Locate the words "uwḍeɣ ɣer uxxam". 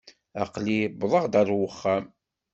1.03-2.05